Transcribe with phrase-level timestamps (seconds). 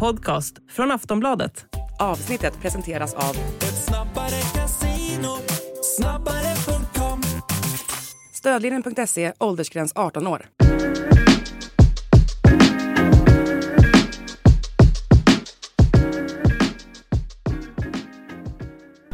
[0.00, 1.66] podcast från Aftonbladet.
[1.98, 5.36] Avsnittet presenteras av Ett snabbare casino,
[5.96, 7.22] snabbare.com
[8.34, 10.46] Stödlinjen.se, åldersgräns 18 år.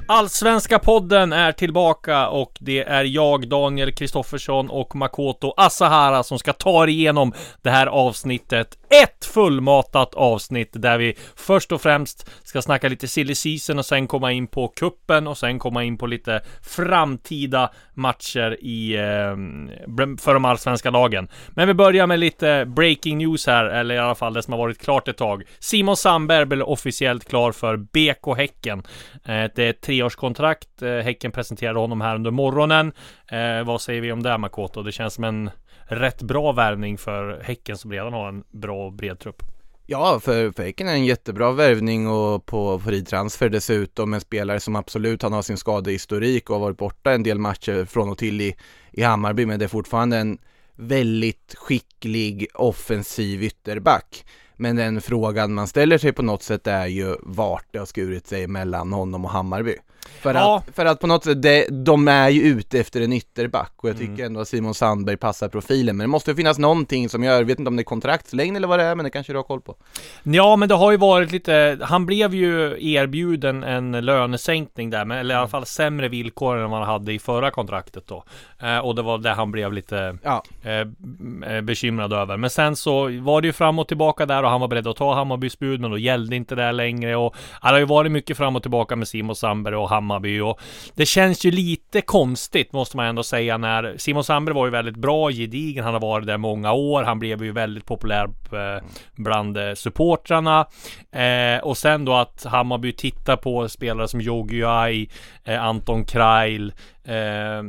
[0.08, 6.52] Allsvenska podden är tillbaka och det är jag, Daniel Kristoffersson och Makoto Asahara som ska
[6.52, 7.32] ta er igenom
[7.62, 8.78] det här avsnittet.
[9.02, 14.06] Ett fullmatat avsnitt där vi först och främst ska snacka lite silly season och sen
[14.06, 20.34] komma in på kuppen och sen komma in på lite framtida matcher i eh, för
[20.34, 21.28] de allsvenska lagen.
[21.48, 24.58] Men vi börjar med lite breaking news här, eller i alla fall det som har
[24.58, 25.42] varit klart ett tag.
[25.58, 28.82] Simon Sandberg blev officiellt klar för BK Häcken.
[29.24, 30.82] Eh, det är tre treårskontrakt.
[30.82, 32.92] Eh, Häcken presenterade honom här under morgonen.
[33.28, 34.82] Eh, vad säger vi om det Makoto?
[34.82, 35.50] Det känns som en
[35.84, 39.42] rätt bra värvning för Häcken som redan har en bra och bred trupp.
[39.86, 44.60] Ja, för, för Häcken är en jättebra värvning och på fri transfer dessutom en spelare
[44.60, 48.18] som absolut han har sin skadehistorik och har varit borta en del matcher från och
[48.18, 48.56] till i,
[48.92, 50.38] i Hammarby men det är fortfarande en
[50.76, 54.24] väldigt skicklig offensiv ytterback.
[54.56, 58.26] Men den frågan man ställer sig på något sätt är ju vart det har skurit
[58.26, 59.76] sig mellan honom och Hammarby.
[60.20, 60.62] För, Ja.
[60.68, 63.88] att, för att på något sätt, det, de är ju ute efter en ytterback och
[63.88, 64.26] jag tycker Mm.
[64.26, 65.96] ändå att Simon Sandberg passar profilen.
[65.96, 68.56] Men det måste ju finnas någonting som gör, jag vet inte om det är kontraktslängd
[68.56, 69.76] eller vad det är, men det kanske du har koll på.
[70.22, 75.18] Ja, men det har ju varit lite, han blev ju erbjuden en lönesänkning där, men,
[75.18, 78.24] eller i alla fall sämre villkor än vad han hade i förra kontraktet då.
[78.62, 82.36] Eh, och det var det han blev lite Ja, eh, eh, bekymrad över.
[82.36, 84.96] Men sen så var det ju fram och tillbaka där och han var beredd att
[84.96, 87.16] ta Hammarbys bud, men då gällde inte det längre.
[87.16, 90.60] Och det har ju varit mycket fram och tillbaka med Simon Sandberg och Hammarby och
[90.94, 94.96] det känns ju lite konstigt måste man ändå säga när Simon Sandberg var ju väldigt
[94.96, 98.82] bra, gedigen, han har varit där många år, han blev ju väldigt populär eh,
[99.14, 100.66] bland eh, supportrarna.
[101.12, 105.08] Eh, och sen då att Hammarby tittar på spelare som Yogi Ai,
[105.44, 106.72] eh, Anton Krail,
[107.04, 107.14] eh,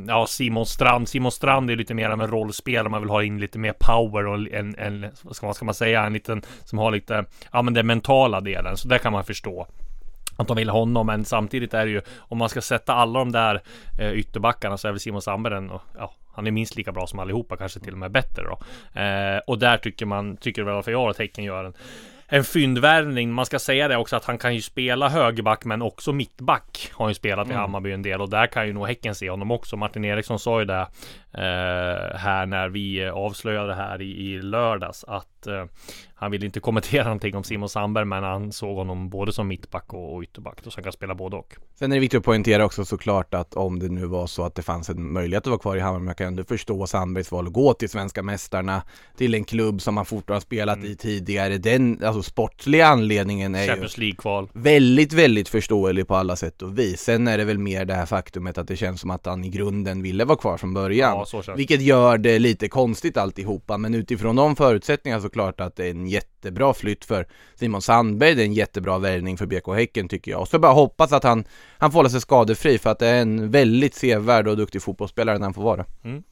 [0.07, 1.09] ja Simon Strand.
[1.09, 4.27] Simon Strand är lite mer av en rollspelare, man vill ha in lite mer power
[4.27, 5.05] och en, en
[5.41, 8.77] vad ska man säga, en liten som har lite, ja men den mentala delen.
[8.77, 9.67] Så det kan man förstå
[10.37, 13.31] att de vill honom, men samtidigt är det ju om man ska sätta alla de
[13.31, 13.61] där
[13.99, 17.07] eh, ytterbackarna så är väl Simon Sandberg den, och, ja, han är minst lika bra
[17.07, 18.59] som allihopa, kanske till och med bättre då.
[19.01, 21.73] Eh, och där tycker man, tycker väl i alla fall jag att Häcken gör en
[22.29, 23.33] en fyndvärvning.
[23.33, 26.91] Man ska säga det också att han kan ju spela högerback men också mittback.
[26.93, 29.51] Har ju spelat i Hammarby en del och där kan ju nog Häcken se honom
[29.51, 29.77] också.
[29.77, 30.87] Martin Eriksson sa ju det
[31.33, 35.65] eh, här när vi avslöjade det här i, i lördags att eh,
[36.19, 39.93] han vill inte kommentera någonting om Simon Sandberg men han såg honom både som mittback
[39.93, 40.57] och, och ytterback.
[40.63, 41.55] Så han kan spela både och.
[41.79, 44.55] Sen är det viktigt att poängtera också såklart att om det nu var så att
[44.55, 47.47] det fanns en möjlighet att vara kvar i Hammarby, man kan ändå förstå Sandbergs val
[47.47, 48.81] att gå till svenska mästarna,
[49.17, 51.57] till en klubb som han fortfarande har spelat i tidigare.
[51.57, 54.49] Den, alltså sportsliga anledningen är Champions League-kval.
[54.53, 57.01] väldigt, väldigt förståelig på alla sätt och vis.
[57.01, 59.49] Sen är det väl mer det här faktumet att det känns som att han i
[59.49, 61.17] grunden ville vara kvar från början.
[61.17, 61.53] Ja, så.
[61.55, 66.07] Vilket gör det lite konstigt alltihopa, men utifrån de förutsättningarna såklart att det är en
[66.07, 70.41] jättebra flytt för Simon Sandberg, det är en jättebra värvning för BK Häcken tycker jag.
[70.41, 71.45] Och så bara hoppas att han,
[71.77, 75.37] han får hålla sig skadefri för att det är en väldigt sevärd och duktig fotbollsspelare
[75.37, 75.85] när han får vara.
[76.03, 76.23] Mm.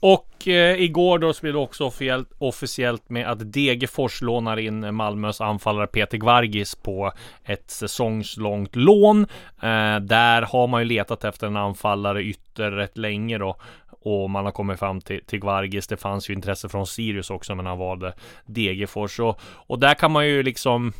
[0.00, 4.94] Och eh, igår då så blev det också officiellt, officiellt med att Degerfors lånar in
[4.94, 7.12] Malmös anfallare Peter Gvargis på
[7.44, 9.26] ett säsongslångt lån.
[9.62, 13.56] Eh, där har man ju letat efter en anfallare ytter rätt länge då.
[14.02, 15.86] Och man har kommit fram till, till Gvargis.
[15.86, 18.14] Det fanns ju intresse från Sirius också men han valde
[18.46, 19.20] Degerfors.
[19.20, 20.92] Och, och där kan man ju liksom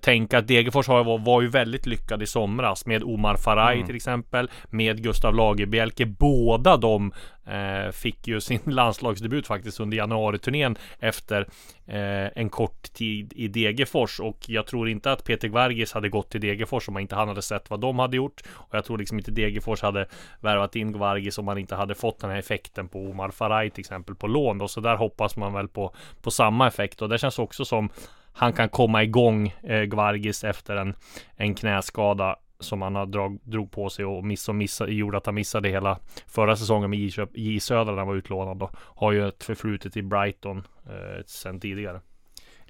[0.00, 3.96] tänka att Degerfors har, var, var ju väldigt lyckad i somras med Omar Faraj till
[3.96, 4.50] exempel.
[4.70, 6.06] Med Gustav Lagerbielke.
[6.06, 7.12] Båda de
[7.46, 11.40] eh, fick ju sin landslagsdebut faktiskt under januariturnén efter
[11.86, 14.20] eh, en kort tid i Degerfors.
[14.20, 17.42] Och jag tror inte att Peter Gvargis hade gått till Degerfors om han inte hade
[17.42, 18.42] sett vad de hade gjort.
[18.52, 20.06] Och jag tror liksom inte Degerfors hade
[20.40, 23.80] värvat in Gvargis om man inte hade fått den här effekten på Omar Faraj till
[23.80, 24.60] exempel på lån.
[24.60, 27.02] Och så där hoppas man väl på, på samma effekt.
[27.02, 27.90] Och det känns också som
[28.32, 30.94] han kan komma igång eh, Gvargis efter en,
[31.36, 35.26] en knäskada som han har drag, drog på sig och miss och missa, gjorde att
[35.26, 39.12] han missade hela förra säsongen med J, J Södra när han var utlånad och har
[39.12, 42.00] ju ett förflutet i Brighton eh, sen tidigare.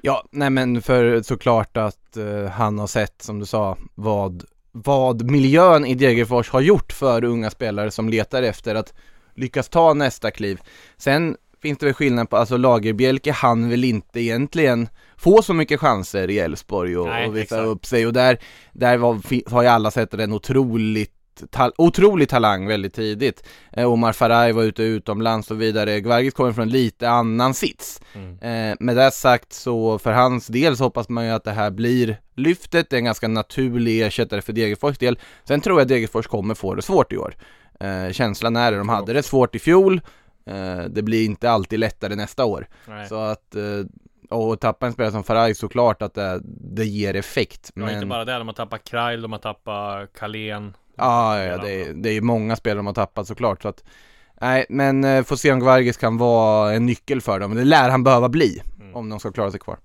[0.03, 5.31] Ja, nej men för såklart att eh, han har sett, som du sa, vad, vad
[5.31, 8.95] miljön i Degerfors har gjort för unga spelare som letar efter att
[9.35, 10.61] lyckas ta nästa kliv.
[10.97, 15.81] Sen finns det väl skillnad på, alltså Lagerbielke han vill inte egentligen få så mycket
[15.81, 17.67] chanser i Elfsborg och, Nej, och visa exakt.
[17.67, 18.39] upp sig och där,
[18.73, 21.13] där var, har ju alla sett en otroligt
[21.51, 23.45] ta otrolig talang väldigt tidigt.
[23.73, 26.01] Eh, Omar Faraj var ute utomlands och vidare.
[26.01, 28.01] Gvargis kommer från lite annan sits.
[28.15, 28.39] Mm.
[28.71, 31.71] Eh, med det sagt så för hans del så hoppas man ju att det här
[31.71, 32.91] blir lyftet.
[32.91, 35.19] Det är en ganska naturlig ersättare för Degerfors del.
[35.45, 37.35] Sen tror jag att Degerfors kommer få det svårt i år.
[37.81, 40.01] Eh, känslan är det, de hade det svårt i fjol.
[40.47, 42.69] Eh, det blir inte alltid lättare nästa år.
[42.89, 43.09] Nej.
[43.09, 47.71] Så att, eh, och tappa en spelare som Faraj såklart att det, det ger effekt.
[47.75, 50.77] Ja, inte bara det, de har tappat Krail, de har tappat Carlén.
[50.97, 53.63] Ja, ja, ja det, är, det är många spelare de har tappat såklart.
[53.63, 53.85] Så att,
[54.41, 57.55] nej, men eh, får se om Gvargis kan vara en nyckel för dem.
[57.55, 58.97] Det lär han behöva bli Mm.
[58.97, 59.79] om de ska klara sig kvar.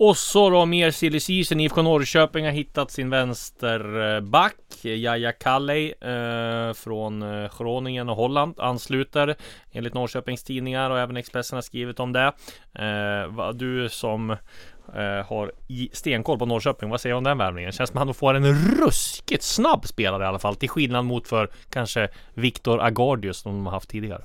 [0.00, 1.60] Och så då mer silly season.
[1.60, 4.54] IFK Norrköping har hittat sin vänsterback.
[4.84, 9.36] Eh, Jaja Kalley eh, från eh, Groningen och Holland ansluter
[9.72, 12.32] enligt Norrköpings tidningar och även Expressen har skrivit om det.
[12.74, 15.52] Eh, vad du som eh, har
[15.92, 17.72] stenkoll på Norrköping, vad säger du om den värvningen?
[17.72, 21.28] Känns som att han får en ruskigt snabb spelare i alla fall, till skillnad mot
[21.28, 24.22] för kanske Viktor Agardius som de har haft tidigare.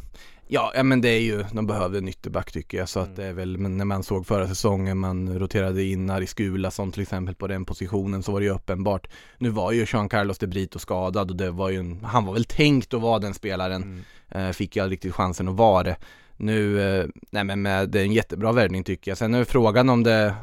[0.47, 3.11] Ja, ja men det är ju, de behövde en ytterback tycker jag så Mm.
[3.11, 6.91] att det är väl, men när man såg förra säsongen, man roterade in Ari Skulason
[6.91, 9.07] till exempel på den positionen så var det ju uppenbart.
[9.37, 12.33] Nu var ju Jean Carlos de Brito skadad och det var ju en, han var
[12.33, 14.47] väl tänkt att vara den spelaren, Mm.
[14.47, 15.95] eh, fick ju aldrig riktigt chansen att vara det.
[16.37, 19.17] Nu, eh, nej men med, det är en jättebra värvning tycker jag.
[19.17, 20.35] Sen är frågan om det,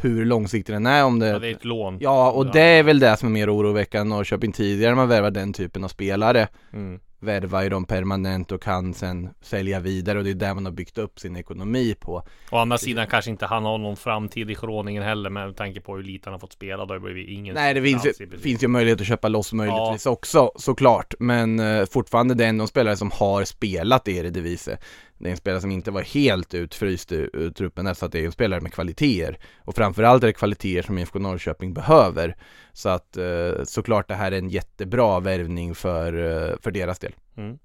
[0.00, 1.98] hur långsiktig den är, om det Ja, det är ett lån.
[2.00, 5.52] Ja, och det är väl det som är mer oroväckande Norrköping tidigare man värvar den
[5.52, 7.00] typen av spelare Mm.
[7.22, 10.72] Värvar ju dem permanent och kan sen sälja vidare och det är där man har
[10.72, 12.22] byggt upp sin ekonomi på.
[12.50, 15.96] Å andra sidan kanske inte han har någon framtid i Groningen heller med tanke på
[15.96, 16.86] hur lite han har fått spela.
[16.86, 20.52] Då blivit ingen Nej, det finns ju, finns ju möjlighet att köpa loss möjligtvis också
[20.56, 24.78] såklart, men eh, fortfarande det är ändå en spelare som har spelat i Eredivisie.
[25.22, 28.12] Det är en spelare som inte var helt utfryst ur, ur truppen där, så att
[28.12, 29.38] det är en spelare med kvaliteter.
[29.58, 32.36] Och framförallt är det kvaliteter som IFK Norrköping behöver.
[32.72, 37.12] Så att eh, såklart det här är en jättebra värvning för, eh, för deras del.
[37.36, 37.58] Mm.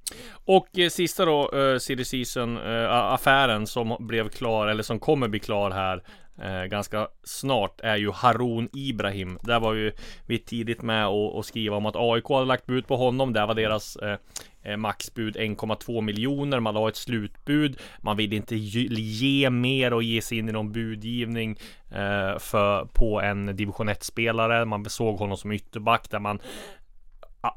[0.46, 5.40] Och eh, sista då, eh, season eh, affären som blev klar eller som kommer bli
[5.40, 6.04] klar här
[6.42, 9.40] eh, ganska snart är ju Harun Ibrahim.
[9.42, 9.92] Där var ju
[10.26, 13.34] vi tidigt med och, och skriva om att AIK hade lagt bud på honom.
[13.34, 14.18] Där var deras eh,
[14.64, 16.60] eh maxbud 1,2 miljoner.
[16.60, 17.80] Man la ett slutbud.
[18.02, 21.58] Man ville inte ge, mer och ge sig in i någon budgivning
[21.92, 24.66] eh, för, på en division 1-spelare.
[24.66, 26.40] Man såg honom som ytterback där man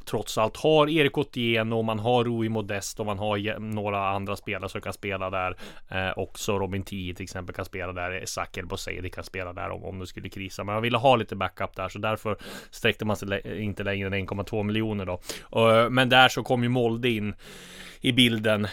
[0.05, 4.69] trots allt har Erik Otieno, man har Rui Modest och man har några andra spelare
[4.69, 5.57] som kan spela där.
[5.89, 8.23] Eh, också Robin Tii till exempel kan spela där.
[8.27, 10.65] Saker Boseidi kan spela där om, om det skulle krisa.
[10.65, 12.37] Men man ville ha lite backup där så därför
[12.71, 15.21] sträckte man sig lä- inte längre än 1,2 miljoner då.
[15.61, 17.35] Eh, men där så kom ju Molde in
[18.01, 18.65] i bilden.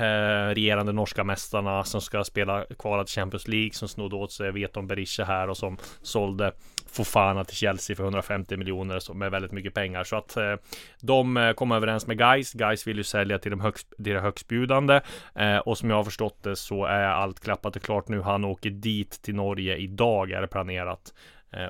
[0.00, 4.86] Eh, regerande norska mästarna som ska spela kvalat Champions League som snodde åt sig Veton
[4.86, 6.52] Berisha här och som sålde
[6.92, 10.04] Fofana till Chelsea för 150 miljoner som är väldigt mycket pengar.
[10.04, 10.54] Så att eh,
[11.00, 12.52] de eh, kom överens med Guys.
[12.52, 15.00] Guys vill ju sälja till de högst, deras det högstbjudande
[15.34, 18.20] eh, och som jag har förstått det så är allt klappat och klart nu.
[18.20, 21.12] Han åker dit till Norge idag är det planerat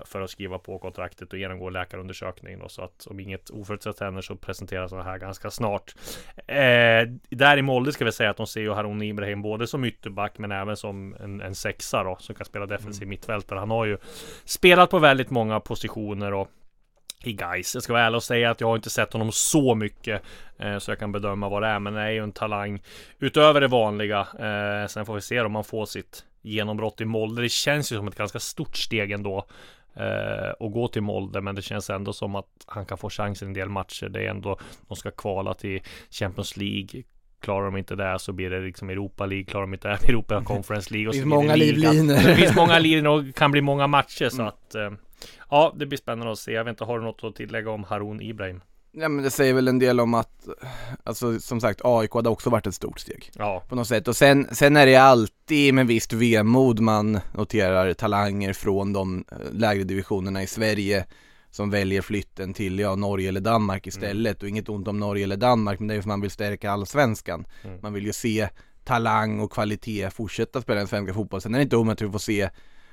[0.05, 4.23] för att skriva på kontraktet och genomgå läkarundersökning då, så att om inget oförutsett händer
[4.23, 5.95] så presenteras det här ganska snart.
[6.47, 9.85] Eh, där i Molde ska vi säga att de ser ju Harun Ibrahim både som
[9.85, 13.59] ytterback men även som en, en sexa då som kan spela defensiv mittfältare.
[13.59, 13.99] Han har ju
[14.45, 16.49] spelat på väldigt många positioner och
[17.25, 17.75] i Gais.
[17.75, 20.23] Jag ska vara ärlig och säga att jag har inte sett honom så mycket
[20.59, 21.79] eh, så jag kan bedöma vad det är.
[21.79, 22.83] Men det är ju en talang
[23.19, 24.21] utöver det vanliga.
[24.21, 27.43] Eh, sen får vi se om han får sitt genombrott i Molde.
[27.43, 29.47] Det känns ju som ett ganska stort steg ändå
[29.97, 31.41] eh, att gå till Molde.
[31.41, 34.09] Men det känns ändå som att han kan få chansen i en del matcher.
[34.09, 34.59] Det är ändå
[34.89, 35.81] de ska kvala till
[36.11, 37.03] Champions League.
[37.41, 39.45] Klarar de inte det så blir det liksom Europa League.
[39.45, 41.09] Klarar de inte det Europa Conference League.
[41.09, 42.15] Och Det finns många livlinor.
[42.15, 44.47] Det finns många linjer och kan bli många matcher så Mm.
[44.49, 44.91] att eh,
[45.51, 46.53] Ja, det blir spännande att se.
[46.53, 48.61] Jag vet inte, har du något att tillägga om Harun Ibrahim?
[48.95, 50.49] Ja men det säger väl en del om att,
[51.05, 53.31] alltså som sagt AIK hade också varit ett stort steg.
[53.35, 54.09] Ja, på något sätt.
[54.09, 59.37] Och sen, sen är det alltid med visst vemod man noterar talanger från de eh,
[59.53, 61.07] lägre divisionerna i Sverige
[61.51, 64.43] som väljer flytten till, ja, Norge eller Danmark istället.
[64.43, 66.71] Och inget ont om Norge eller Danmark, men det är ju för man vill stärka
[66.71, 67.45] allsvenskan.
[67.65, 67.79] Mm.
[67.83, 68.49] Man vill ju se
[68.85, 71.41] talang och kvalitet fortsätta spela den svenska fotboll.
[71.41, 72.51] Sen är det inte omöjligt att vi får se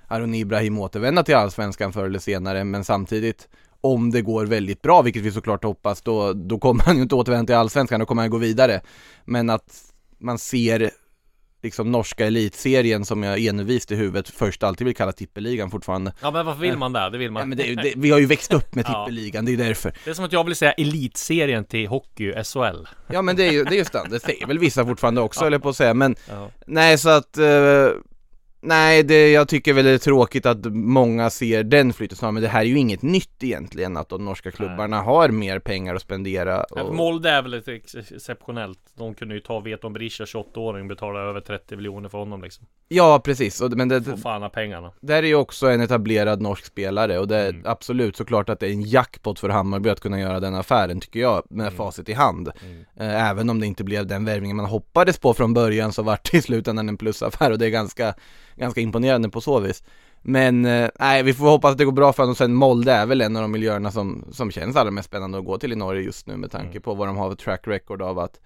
[0.08, 3.48] Aron Ibrahim återvända till allsvenskan förr eller senare, men samtidigt
[3.82, 7.16] om det går väldigt bra, vilket vi såklart hoppas, då, då kommer han ju inte
[7.16, 8.82] återvända till allsvenskan, då kommer han gå vidare.
[9.26, 9.82] Men att
[10.18, 10.92] man ser
[11.64, 16.14] liksom norska elitserien som jag envist i huvudet först alltid vill kalla tippeligan fortfarande.
[16.22, 17.10] ja men varför vill man det?
[17.10, 17.50] Det vill Ja, man.
[17.50, 19.06] men det, det, vi har ju växt upp med Ja.
[19.06, 19.94] tippeligan, det är därför.
[20.06, 22.88] Det är som att jag vill säga elitserien till hockey, SHL.
[23.08, 25.42] Ja men det är ju det är just det, det säger väl vissa fortfarande också,
[25.42, 25.48] Ja.
[25.48, 26.50] eller på att säga, men Ja.
[26.68, 27.46] nej så att eh,
[28.62, 32.44] Nej, det, jag tycker väl det är tråkigt att många ser den flytten snarare, men
[32.44, 36.02] det här är ju inget nytt egentligen att de norska klubbarna har mer pengar att
[36.02, 36.64] spendera.
[36.64, 38.80] Och, Molde är väl ett ex- exceptionellt.
[38.98, 42.66] De kunde ju ta Veton Berisha 28-åring betala över 30 miljoner för honom liksom.
[42.88, 43.62] ja, precis.
[43.62, 44.92] Och, men det, Få fan pengarna.
[45.02, 47.62] där är ju också en etablerad norsk spelare och det är Mm.
[47.66, 51.20] absolut såklart att det är en jackpot för Hammarby att kunna göra den affären tycker
[51.20, 51.78] jag med Mm.
[51.78, 52.50] facit i hand.
[52.66, 52.86] Mm.
[53.00, 56.32] Eh, Även om det inte blev den värvningen man hoppades på från början så vart
[56.32, 58.14] det i slutändan en plusaffär och det är ganska,
[58.60, 59.84] ganska imponerande på så vis.
[60.22, 63.06] Men eh, nej, vi får hoppas att det går bra för honom sen Molde är
[63.06, 65.76] väl en av de miljöerna som, som känns allra mest spännande att gå till i
[65.76, 66.82] Norge just nu med tanke Mm.
[66.82, 68.40] på vad de har för track record av att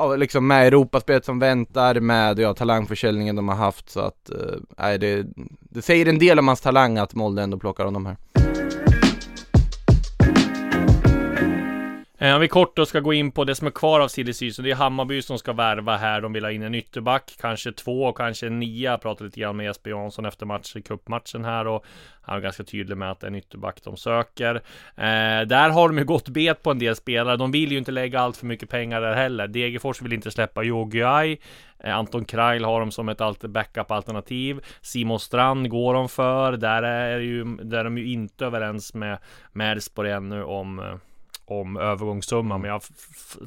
[0.00, 4.36] Ja, liksom med Europaspelet som väntar, med ja, talangförsäljningen de har haft så att, eh,
[4.78, 5.26] nej det,
[5.60, 8.16] det säger en del om hans talang att Molde ändå plockar honom här.
[12.20, 14.32] Eh, om vi kort då ska gå in på det som är kvar av silly
[14.32, 14.64] season.
[14.64, 16.20] Det är Hammarby som ska värva här.
[16.20, 18.90] De vill ha in en ytterback, kanske två kanske en nia.
[18.90, 21.84] Jag pratade lite grann med Jesper Jansson efter match, cupmatchen här och
[22.22, 24.54] han var ganska tydlig med att det är en ytterback de söker.
[24.96, 27.36] Eh, där har de ju gått bet på en del spelare.
[27.36, 29.48] De vill ju inte lägga allt för mycket pengar där heller.
[29.48, 31.40] Degerfors vill inte släppa Jogiaj.
[31.78, 34.60] Eh, Anton Krail har de som ett backup-alternativ.
[34.80, 36.52] Simon Strand går de för.
[36.52, 39.18] Där är, ju, där är de ju inte överens med
[39.52, 40.94] med Elfsborg ännu om eh,
[41.50, 42.82] om övergångssumman, men jag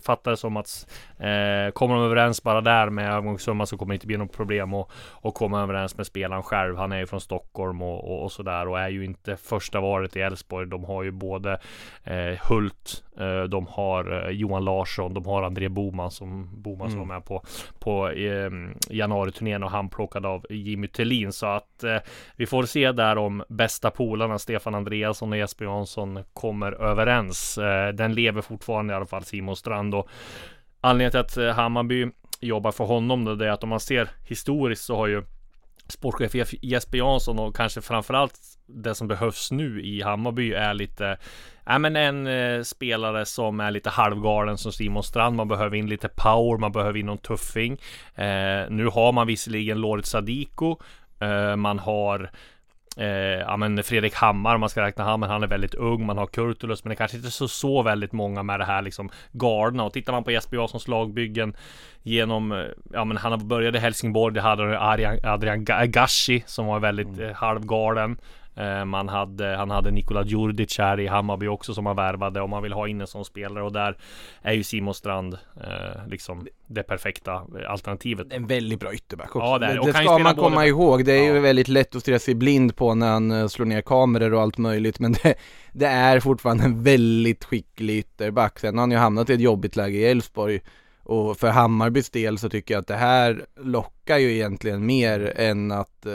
[0.03, 3.96] fattar det som att eh, kommer de överens bara där med övergångssumman så kommer det
[3.96, 6.77] inte bli något problem att och komma överens med spelaren själv.
[6.77, 10.15] Han är ju från Stockholm och, och, och sådär och är ju inte första varet
[10.15, 10.67] i Elfsborg.
[10.67, 11.60] De har ju både
[12.03, 13.03] eh, Hult,
[13.50, 17.08] de har eh, Johan Larsson, de har André Boman som Boman som Mm.
[17.10, 17.44] var med på
[17.80, 18.50] på eh,
[18.89, 21.98] januariturnén och han plockade av Jimmy Tillin så att eh,
[22.36, 27.58] vi får se där om bästa polarna Stefan Andreasson och Jesper Jansson kommer överens.
[27.58, 30.08] Eh, den lever fortfarande i alla fall Simon Strand och
[30.82, 32.08] anledningen till att eh, Hammarby
[32.39, 35.24] jobbar för honom då det är att om man ser historiskt så har ju
[35.91, 41.17] sportchef Jesper Jansson och kanske framförallt det som behövs nu i Hammarby är lite
[41.65, 45.36] Ja men en eh, spelare som är lite halvgalen som Simon Strand.
[45.36, 47.74] Man behöver in lite power, man behöver in någon tuffing.
[48.15, 50.77] Eh, nu har man visserligen Lorit Sadiko.
[51.19, 52.31] Eh, man har
[52.98, 53.05] Eh,
[53.39, 56.05] ja men Fredrik Hammar, om man ska räkna Hammar, han är väldigt ung.
[56.05, 59.10] Man har Kurtulus, men det kanske inte så, så väldigt många med det här liksom
[59.31, 59.83] galna.
[59.83, 61.53] Och tittar man på Jesper Janssons lagbyggen
[62.03, 66.65] genom, eh, ja men han började i Helsingborg, det hade Adrian, Adrian Ga- Gashi som
[66.65, 68.17] var väldigt eh, halvgalen.
[68.55, 72.50] Eh, Man hade, han hade Nikola Djurdjic här i Hammarby också som han värvade och
[72.50, 73.98] man vill ha in en sån spelare och där
[74.41, 78.27] är ju Simon Strand eh, liksom det perfekta alternativet.
[78.34, 79.48] En väldigt bra ytterback också.
[79.48, 79.74] Ja, det det.
[79.74, 81.05] ju ska man komma både- ihåg.
[81.05, 81.41] Det är ju Ja.
[81.41, 84.58] väldigt lätt att stirra sig blind på när han eh, slår ner kameror och allt
[84.58, 85.00] möjligt.
[85.00, 85.34] Men det,
[85.74, 88.60] det är fortfarande en väldigt skicklig ytterback.
[88.60, 90.60] Sen har han ju hamnat i ett jobbigt läge i Elfsborg.
[91.03, 95.72] Och för Hammarbys del så tycker jag att det här lockar ju egentligen mer än
[95.72, 96.13] att, eh,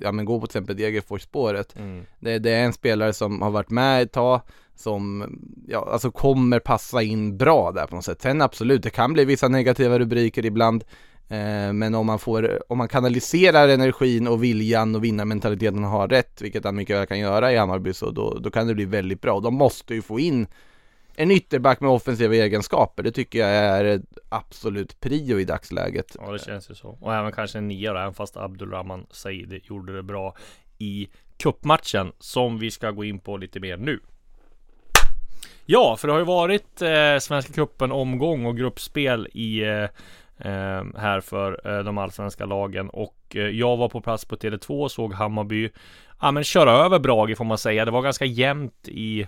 [0.00, 1.76] ja men gå på till exempel Degerfors-spåret.
[1.76, 2.04] Mm.
[2.20, 4.40] Det, det är en spelare som har varit med ett tag
[4.74, 5.24] som,
[5.68, 8.22] ja alltså kommer passa in bra där på något sätt.
[8.22, 10.84] Sen absolut, det kan bli vissa negativa rubriker ibland.
[11.28, 16.08] Eh, men om man får, om man kanaliserar energin och viljan och vinnarmentaliteten och har
[16.08, 18.84] rätt, vilket han mycket väl kan göra i Hammarby, så då, då kan det bli
[18.84, 19.40] väldigt bra.
[19.40, 20.46] De måste ju få in
[21.20, 23.02] en ytterback med offensiva egenskaper.
[23.02, 26.16] Det tycker jag är ett absolut prio i dagsläget.
[26.18, 26.98] Ja det känns ju så.
[27.00, 30.36] Och även kanske en nia då, även fast Abdulrahman Saidi gjorde det bra
[30.78, 34.00] i cupmatchen som vi ska gå in på lite mer nu.
[35.66, 39.82] Ja, för det har ju varit eh, Svenska cupen omgång och gruppspel i eh,
[40.38, 44.82] eh, här för eh, de allsvenska lagen och eh, jag var på plats på Tele2
[44.82, 45.70] och såg Hammarby
[46.20, 47.84] ja men köra över Brage får man säga.
[47.84, 49.26] Det var ganska jämnt i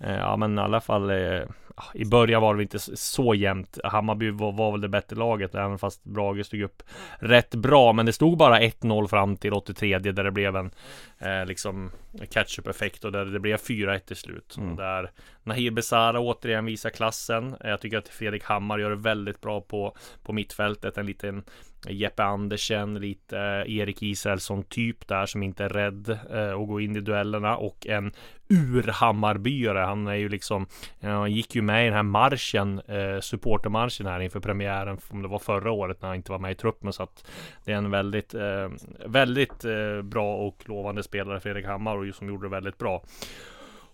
[0.00, 1.42] Eh, ja men i alla fall eh,
[1.74, 3.78] ah, i början var det inte så jämnt.
[3.84, 6.82] Hammarby var, var väl det bättre laget, även fast Brage stod upp
[7.18, 7.92] rätt bra.
[7.92, 10.70] Men det stod bara 1-0 fram till 83 där det blev en
[11.18, 11.90] eh, liksom
[12.30, 14.56] catch-up-effekt och där det blev 4-1 till slut.
[14.56, 14.76] Mm.
[14.76, 15.10] Där
[15.42, 17.56] Nahir Besara återigen visar klassen.
[17.60, 20.98] Jag tycker att Fredrik Hammar gör det väldigt bra på, på mittfältet.
[20.98, 21.44] En liten
[21.86, 26.80] Jeppe Andersen, lite eh, Erik Israelsson typ där som inte är rädd eh, att gå
[26.80, 28.12] in i duellerna och en
[28.48, 29.78] ur-Hammarbyare.
[29.78, 30.66] Han är ju liksom,
[31.00, 35.22] ja, han gick ju med i den här marschen, eh, supportermarschen här inför premiären, om
[35.22, 36.92] det var förra året när han inte var med i truppen.
[36.92, 37.30] Så att
[37.64, 38.68] det är en väldigt, eh,
[39.06, 43.02] väldigt eh, bra och lovande spelare, Fredrik Hammar, och som gjorde det väldigt bra.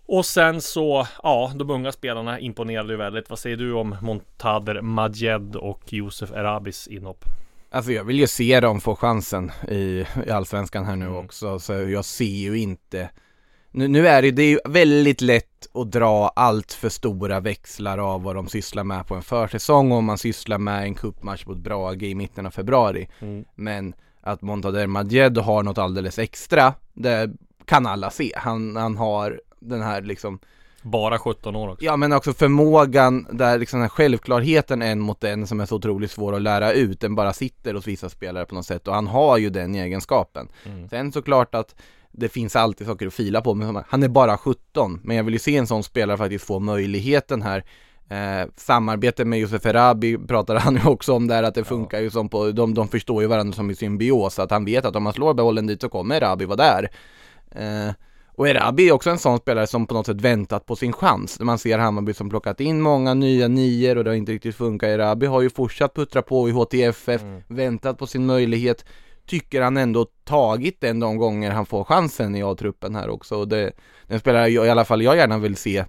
[0.07, 3.29] Och sen så, ja, de unga spelarna imponerade ju väldigt.
[3.29, 7.25] Vad säger du om Montader Majed och Josef Erabis inhopp?
[7.69, 11.17] Alltså jag vill ju se dem få chansen i, i Allsvenskan här nu Mm.
[11.17, 13.09] också, så jag ser ju inte
[13.71, 17.97] nu, nu är det, det är ju väldigt lätt att dra allt för stora växlar
[17.97, 21.57] av vad de sysslar med på en försäsong om man sysslar med en cupmatch mot
[21.57, 23.09] Brage i mitten av februari.
[23.19, 23.45] Mm.
[23.55, 23.93] Men
[24.25, 27.31] att Montader Majed har något alldeles extra, det
[27.65, 28.31] kan alla se.
[28.35, 30.39] Han, han har den här liksom
[30.81, 31.85] Bara 17 år också.
[31.85, 35.75] Ja men också förmågan där liksom den här självklarheten en mot en som är så
[35.75, 38.93] otroligt svår att lära ut, den bara sitter hos vissa spelare på något sätt och
[38.95, 40.47] han har ju den egenskapen.
[40.65, 40.89] Mm.
[40.89, 41.75] Sen såklart att
[42.11, 44.99] det finns alltid saker att fila på, men han är bara 17.
[45.03, 47.63] Men jag vill ju se en sån spelare faktiskt få möjligheten här.
[48.09, 52.09] Eh, samarbete med Josef Erabi pratade han ju också om där, att det funkar ju
[52.09, 55.03] som på, de, de förstår ju varandra som i symbios, att han vet att om
[55.03, 56.89] man slår bollen dit så kommer Erabi vara där.
[57.51, 57.93] Eh,
[58.37, 61.39] och Erabi är också en sån spelare som på något sätt väntat på sin chans.
[61.39, 64.55] När man ser Hammarby som plockat in många nya nior och det har inte riktigt
[64.55, 64.87] funkat.
[64.87, 68.85] Erabi har ju fortsatt puttra på i HTFF, väntat på sin möjlighet.
[69.27, 73.35] Tycker han ändå tagit den de gånger han får chansen i A-truppen här också.
[73.35, 73.71] Och det,
[74.07, 75.85] den spelare jag, i alla fall jag gärna vill se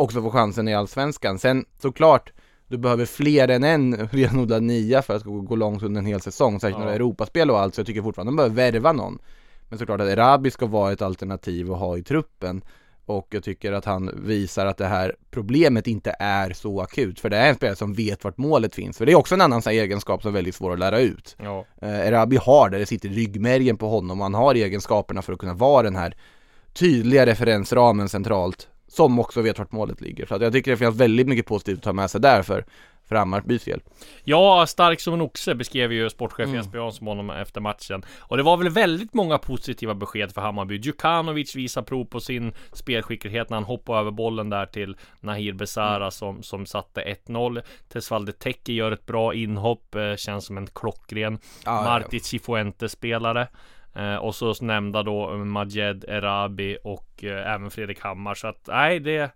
[0.00, 1.38] också få chansen i Allsvenskan.
[1.38, 2.32] Sen såklart,
[2.68, 6.60] du behöver fler än en renodlad nia för att gå, långt under en hel säsong.
[6.60, 6.84] Särskilt Ja.
[6.84, 9.18] några Europaspel och allt, så jag tycker fortfarande de behöver värva någon.
[9.68, 12.62] Men såklart att Erabi ska vara ett alternativ att ha i truppen.
[13.06, 17.20] Och jag tycker att han visar att det här problemet inte är så akut.
[17.20, 18.98] För det är en spelare som vet vart målet finns.
[18.98, 21.36] För det är också en annan egenskap som är väldigt svår att lära ut.
[21.42, 21.64] Ja.
[21.82, 25.32] Eh, Erabi har det, det sitter i ryggmärgen på honom och han har egenskaperna för
[25.32, 26.14] att kunna vara den här
[26.72, 30.26] tydliga referensramen centralt som också vet vart målet ligger.
[30.26, 32.64] Så jag tycker det finns väldigt mycket positivt att ta med sig där för,
[33.08, 33.80] för Hammarbys del.
[34.24, 36.56] Ja, stark som en oxe beskrev ju sportchef Mm.
[36.56, 38.02] Jesper Jansson honom efter matchen.
[38.18, 40.76] Och det var väl väldigt många positiva besked för Hammarby.
[40.76, 45.96] Djukanovic visar prov på sin spelskicklighet när han hoppade över bollen där till Nahir Besara
[45.96, 46.10] Mm.
[46.10, 47.62] som, som satte 1-0.
[47.92, 53.48] Tesvalde Teki gör ett bra inhopp, eh, känns som en klockren Ja, Marti Cifuentes-spelare.
[53.94, 58.34] Eh, och så nämnda då eh, Majed Erabi och eh, även Fredrik Hammar.
[58.34, 59.30] Så att nej, det,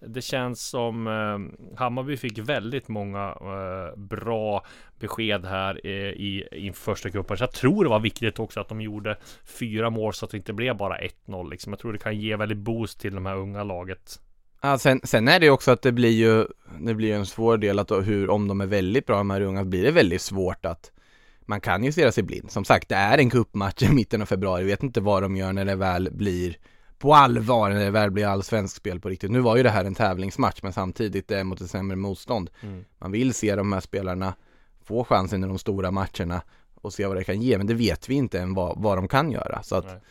[0.00, 4.64] det känns som eh, Hammarby fick väldigt många eh, bra
[4.98, 7.36] besked här eh, i, i första cupen.
[7.36, 10.36] Så jag tror det var viktigt också att de gjorde fyra mål så att det
[10.36, 11.72] inte blev bara 1-0 liksom.
[11.72, 14.20] Jag tror det kan ge väldigt boost till de här unga laget.
[14.60, 16.46] Ja, sen, sen är det också att det blir ju,
[16.80, 19.30] det blir ju en svår del att då hur, om de är väldigt bra de
[19.30, 20.92] här unga, blir det väldigt svårt att
[21.46, 22.50] man kan ju stirra sig blind.
[22.50, 25.52] Som sagt, det är en cupmatch i mitten av februari, vet inte vad de gör
[25.52, 26.56] när det väl blir
[26.98, 29.30] på allvar, när det väl blir allsvensk spel på riktigt.
[29.30, 32.50] Nu var ju det här en tävlingsmatch, men samtidigt det är mot ett sämre motstånd.
[32.60, 32.84] Mm.
[32.98, 34.34] Man vill se de här spelarna
[34.84, 36.42] få chansen i de stora matcherna
[36.74, 39.08] och se vad det kan ge, men det vet vi inte än vad, vad de
[39.08, 39.62] kan göra.
[39.62, 40.04] Så att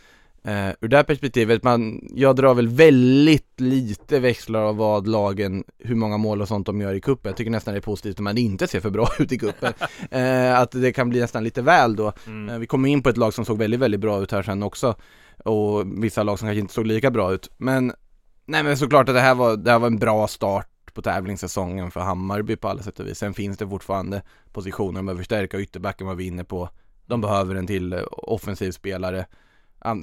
[0.47, 5.63] Eh, ur det här perspektivet, man, jag drar väl väldigt lite växlar av vad lagen,
[5.79, 7.29] hur många mål och sånt de gör i kuppen.
[7.29, 9.73] Jag tycker nästan det är positivt om man inte ser för bra ut i kuppen.
[10.11, 12.13] eh, att det kan bli nästan lite väl då.
[12.27, 12.49] Mm.
[12.49, 14.63] Eh, vi kommer in på ett lag som såg väldigt, väldigt bra ut här sen
[14.63, 14.95] också.
[15.45, 17.49] Och vissa lag som kanske inte såg lika bra ut.
[17.57, 17.93] Men,
[18.45, 21.91] nej men såklart att det här var, det här var en bra start på tävlingssäsongen
[21.91, 23.17] för Hammarby på alla sätt och vis.
[23.17, 24.21] Sen finns det fortfarande
[24.53, 26.69] positioner de behöver förstärka, ytterbacken var vi inne på.
[27.05, 29.25] De behöver en till offensiv spelare.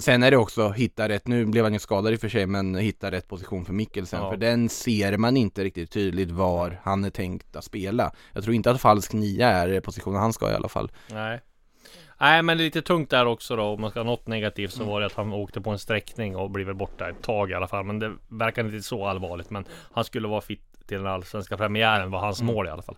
[0.00, 2.46] Sen är det också hitta rätt, nu blev han ju skadad i och för sig,
[2.46, 4.20] men hitta rätt position för Mikkelsen.
[4.22, 4.30] Ja.
[4.30, 8.12] För den ser man inte riktigt tydligt var han är tänkt att spela.
[8.32, 10.90] Jag tror inte att falsk nia är positionen han ska i alla fall.
[11.10, 11.40] Nej.
[12.20, 13.62] Nej men det är lite tungt där också då.
[13.62, 14.92] Om man ska ha något negativt så Mm.
[14.92, 17.68] var det att han åkte på en sträckning och blev borta ett tag i alla
[17.68, 17.84] fall.
[17.84, 19.50] Men det verkar inte så allvarligt.
[19.50, 22.54] Men han skulle vara fit till den allsvenska premiären var hans Mm.
[22.54, 22.96] mål i alla fall.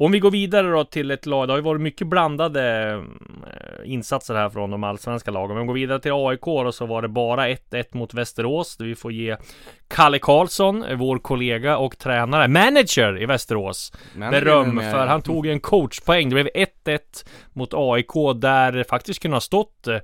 [0.00, 1.48] Om vi går vidare då till ett lag.
[1.48, 5.50] Det har ju varit mycket blandade eh, insatser här från de allsvenska lagen.
[5.50, 8.76] Om vi går vidare till AIK då så var det bara 1-1 mot Västerås.
[8.80, 9.36] Vi får ge
[9.88, 15.60] Kalle Karlsson, vår kollega och tränare, manager i Västerås Men beröm för han tog en
[15.60, 16.28] coachpoäng.
[16.28, 16.48] Det blev
[16.84, 16.98] 1-1
[17.52, 19.98] mot AIK där det faktiskt kunde ha stått eh,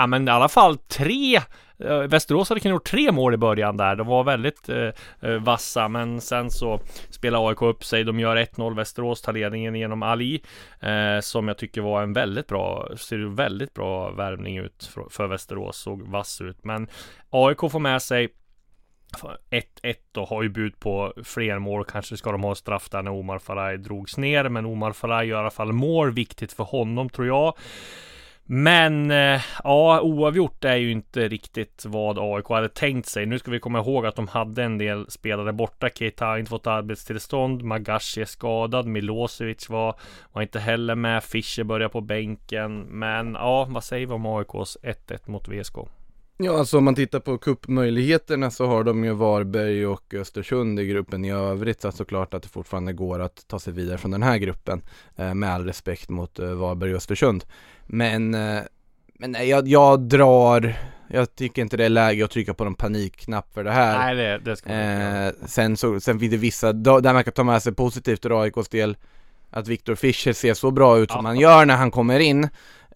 [0.00, 1.36] Ja men i alla fall tre
[1.78, 3.96] eh, Västerås hade kunnat gjort tre mål i början där.
[3.96, 8.04] De var väldigt eh, eh vassa men sen så spelar AIK upp sig.
[8.04, 8.76] De gör 1-0.
[8.76, 10.42] Västerås tar ledningen genom Ali
[10.80, 15.26] eh, som jag tycker var en väldigt bra, ser väldigt bra värvning ut för, för
[15.26, 15.76] Västerås.
[15.76, 16.64] Såg vass ut.
[16.64, 16.88] Men
[17.30, 18.28] AIK får med sig
[19.50, 21.84] 1-1 och har ju bud på fler mål.
[21.84, 24.48] Kanske ska de ha straff där när Omar Faraj drogs ner.
[24.48, 26.10] Men Omar Faraj gör i alla fall mål.
[26.10, 27.54] Viktigt för honom tror jag.
[28.44, 33.26] Men eh, ja, oavgjort är ju inte riktigt vad AIK hade tänkt sig.
[33.26, 35.88] Nu ska vi komma ihåg att de hade en del spelare borta.
[35.94, 37.62] Keita har inte fått arbetstillstånd.
[37.62, 38.86] Magashi är skadad.
[38.86, 39.94] Milosevic var,
[40.32, 41.24] var inte heller med.
[41.24, 42.80] Fischer börjar på bänken.
[42.80, 45.99] Men ja, vad säger vi om AIKs 1-1 mot VSK?
[46.42, 50.86] Ja, alltså om man tittar på kuppmöjligheterna så har de ju Varberg och Östersund i
[50.86, 51.80] gruppen i övrigt.
[51.80, 54.82] Så att såklart att det fortfarande går att ta sig vidare från den här gruppen.
[55.16, 57.44] Eh, med all respekt mot eh, Varberg och Östersund.
[57.86, 58.60] Men, eh,
[59.18, 60.74] men nej, jag, jag drar,
[61.08, 63.98] jag tycker inte det är läge att trycka på någon panikknapp för det här.
[63.98, 64.78] Nej, det, det ska man.
[64.78, 68.42] Eh, sen, så, sen finns det vissa, där man kan ta med sig positivt ur
[68.42, 68.96] AIKs del
[69.50, 71.28] Att Viktor Fischer ser så bra ut som Ja.
[71.28, 72.44] han gör när han kommer in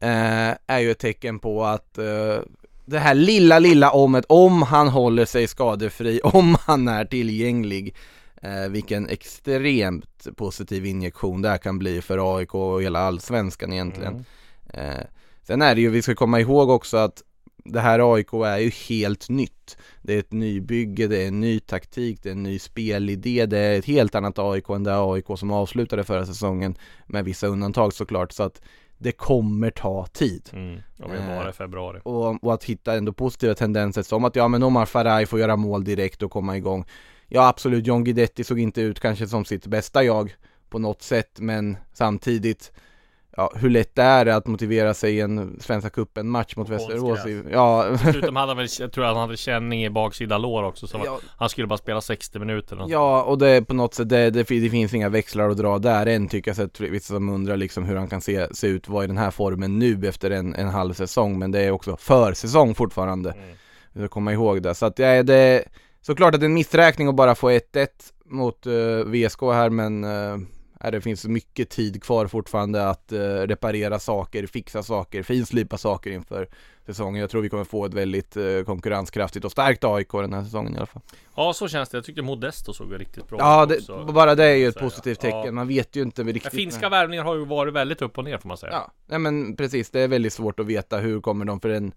[0.01, 2.37] eh, är ju ett tecken på att eh,
[2.85, 7.95] det här lilla, lilla omet, om han håller sig skadefri, om han är tillgänglig,
[8.43, 14.25] eh, vilken extremt positiv injektion det här kan bli för AIK och hela allsvenskan egentligen.
[14.73, 14.91] Mm.
[14.91, 15.05] Eh,
[15.43, 17.23] sen är det ju, vi ska komma ihåg också att
[17.65, 19.77] det här AIK är ju helt nytt.
[20.03, 23.59] Det är ett nybygge, det är en ny taktik, det är en ny spelidé, det
[23.59, 26.75] är ett helt annat AIK än det AIK som avslutade förra säsongen
[27.07, 28.33] med vissa undantag såklart.
[28.33, 28.63] Så att
[28.99, 30.51] det kommer ta tid.
[30.53, 30.81] Mm.
[30.99, 32.01] Och vi var i februari.
[32.05, 35.57] Och, och att hitta ändå positiva tendenser som att ja men Omar Faraj får göra
[35.57, 36.85] mål direkt och komma igång.
[37.29, 40.35] Ja absolut, John Guidetti såg inte ut kanske som sitt bästa jag
[40.69, 42.73] på något sätt men samtidigt
[43.37, 47.19] Ja, hur lätt är det att motivera sig i en Svenska cupen match mot Västerås?
[47.53, 50.87] Ja, Dessutom hade han väl, jag tror att han hade känning i baksida lår också
[50.87, 51.19] så Ja.
[51.37, 54.31] han skulle bara spela 60 minuter och ja och det är på något sätt, det,
[54.31, 57.57] det, det finns inga växlar att dra där än tycker jag sett vissa som undrar
[57.57, 60.55] liksom hur han kan se, se ut, vara i den här formen nu efter en,
[60.55, 63.31] en halv säsong men det är också försäsong fortfarande.
[63.31, 63.57] Mm.
[63.95, 64.75] Ska komma ihåg det.
[64.75, 65.65] Så att ja, det är
[66.03, 67.87] såklart att det är en missräkning att bara få 1-1
[68.25, 70.39] mot uh, VSK här men uh,
[70.91, 76.49] det finns mycket tid kvar fortfarande att eh, reparera saker, fixa saker, finslipa saker inför
[76.87, 77.21] säsongen.
[77.21, 80.75] Jag tror vi kommer få ett väldigt eh, konkurrenskraftigt och starkt AIK den här säsongen
[80.75, 81.03] i alla fall.
[81.37, 84.13] Ja så känns det, jag tyckte Modesto såg riktigt bra Ja, ut det, också.
[84.13, 85.31] bara det är ju ett positivt ja.
[85.31, 85.55] tecken.
[85.55, 86.53] Man vet ju inte riktigt.
[86.53, 88.73] finska värvningar har ju varit väldigt upp och ner får man säga.
[88.73, 89.91] Ja, nej men precis.
[89.91, 91.93] Det är väldigt svårt att veta hur kommer de för en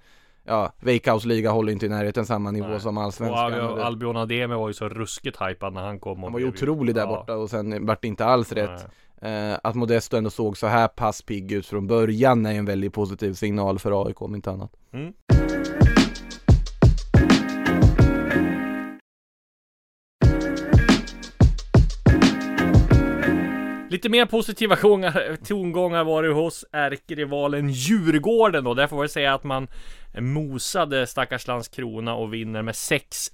[0.48, 2.80] Ja, Veikkaus liga håller inte i närheten samma nivå Nej.
[2.80, 3.40] som allsvenskan.
[3.46, 6.40] Albion, Och det- Albion Ademi var ju så ruskigt hypad när han kom Han var
[6.40, 7.08] ju otrolig där ja.
[7.08, 8.86] borta och sen vart det inte alls rätt.
[9.22, 12.94] Eh, att Modesto ändå såg så här pass pigg ut från början är en väldigt
[12.94, 14.72] positiv signal för AIK om inte annat.
[14.94, 15.14] Mm.
[23.90, 28.74] Lite mer positiva tongångar, tongångar var det hos ärkerivalen Djurgården då.
[28.74, 29.68] Där får vi säga att man
[30.18, 33.30] mosade stackars Landskrona och vinner med 6-1.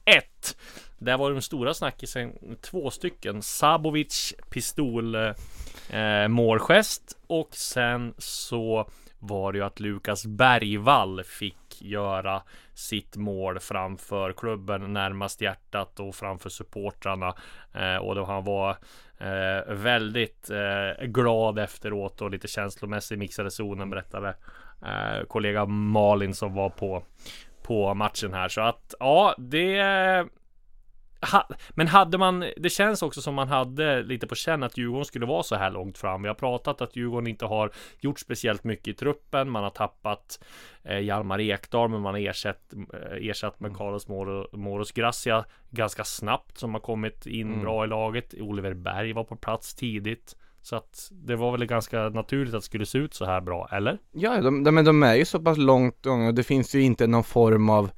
[0.98, 3.42] Där var de stora snackisen två stycken.
[3.42, 8.90] Sabovic pistol eh, målgest och sen så
[9.24, 12.42] var ju att Lukas Bergvall fick göra
[12.74, 17.36] sitt mål framför klubben närmast hjärtat och framför supportrarna.
[17.74, 18.70] Eh, och då han var
[19.18, 24.36] eh, väldigt eh, glad efteråt och lite känslomässig mixade zonen berättade
[24.82, 27.04] eh, kollega Malin som var på
[27.64, 29.78] på matchen här så att ja det
[31.32, 35.06] ha, men hade man, det känns också som man hade lite på känn att Djurgården
[35.06, 36.22] skulle vara så här långt fram.
[36.22, 39.50] Vi har pratat att Djurgården inte har gjort speciellt mycket i truppen.
[39.50, 40.44] Man har tappat
[40.84, 46.04] eh, Hjalmar Ekdal, men man har ersatt, eh, ersatt med Carlos Moro, Moros Gracia ganska
[46.04, 47.62] snabbt som har kommit in Mm.
[47.62, 48.34] bra i laget.
[48.40, 50.36] Oliver Berg var på plats tidigt.
[50.62, 53.68] Så att det var väl ganska naturligt att det skulle se ut så här bra,
[53.72, 53.98] eller?
[54.12, 57.08] Ja, de, de, de är ju så pass långt gångna och det finns ju inte
[57.08, 57.90] någon form av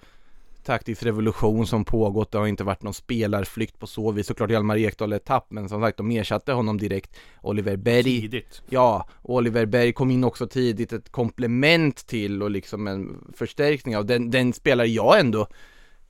[0.66, 2.32] taktisk revolution som pågått.
[2.32, 4.28] Det har inte varit någon spelarflykt på så vis.
[4.28, 7.16] Såklart Hjalmar Ekdal är tapp, men som sagt de ersatte honom direkt.
[7.42, 8.62] Oliver Berg Tidigt.
[8.70, 14.06] Ja, Oliver Berg kom in också tidigt, ett komplement till och liksom en förstärkning av
[14.06, 15.48] den, den spelare jag ändå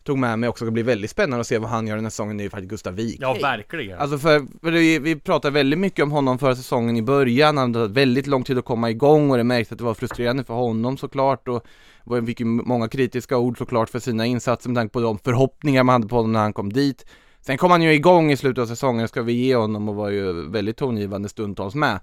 [0.06, 2.10] tog med mig också, det blir väldigt spännande att se vad han gör den här
[2.10, 3.18] säsongen, det är ju faktiskt Gustav Wik.
[3.22, 4.00] Ja, verkligen.
[4.00, 7.76] Alltså för, för vi, vi pratade väldigt mycket om honom förra säsongen i början, han
[7.76, 10.54] hade väldigt lång tid att komma igång och det märktes att det var frustrerande för
[10.54, 11.66] honom såklart och
[12.06, 15.84] var- fick ju många kritiska ord såklart för sina insatser med tanke på de förhoppningar
[15.84, 17.06] man hade på honom när han kom dit.
[17.42, 20.10] Sen kom han ju igång i slutet av säsongen, ska vi ge honom och var
[20.10, 22.00] ju väldigt tongivande stundtals med.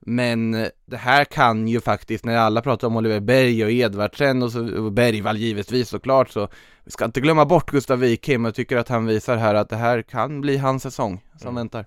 [0.00, 4.42] Men eh, det här kan ju faktiskt, när alla pratar om Oliver Berg och Edvardsen
[4.42, 6.48] och, så, och Bergvall givetvis såklart så
[6.84, 9.76] vi ska inte glömma bort Gustav Wikheim, jag tycker att han visar här att det
[9.76, 11.54] här kan bli hans säsong som Mm.
[11.54, 11.86] väntar.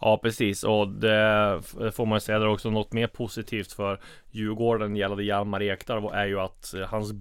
[0.00, 1.60] Ja precis och det
[1.92, 6.40] får man säga där också något mer positivt för Djurgården gällande Hjalmar Ekdal är ju
[6.40, 7.12] att eh, hans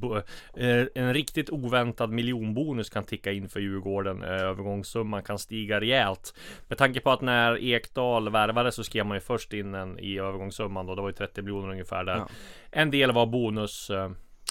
[0.58, 4.24] eh, en riktigt oväntad miljonbonus kan ticka in för Djurgården.
[4.24, 6.34] Eh, Övergångssumman kan stiga rejält.
[6.68, 10.20] Med tanke på att när Ekdal värvades så skrev man ju först in en i
[10.20, 10.96] övergångssumman då.
[10.96, 12.16] Det var ju 30 miljoner ungefär där.
[12.16, 12.28] Ja.
[12.72, 13.92] En del var bonus